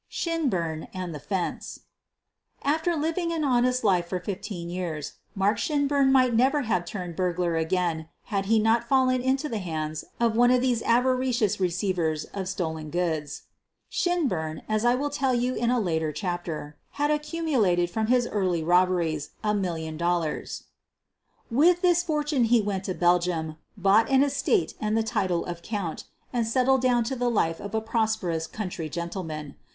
[0.09, 1.81] SHINBURN AND THE" FENCE"
[2.63, 7.55] After living an honest life for fifteen years, Mark Shinburn might never have turned burglar
[7.55, 12.47] again had he not fallen into the hands of one of these avaricious receivers of
[12.49, 13.43] stolen goods,
[13.91, 18.63] Shinburn— as I will tell you in a later chapter had accumulated from his early
[18.63, 20.63] robberies a million dollars.
[21.51, 26.05] With this fortune he went to Belgium, bought an estate and the title of count,
[26.33, 28.89] and settled QUEEN OF THE BUEGLAKS 209 down to the life of a prosperous country
[28.89, 29.55] gentle man.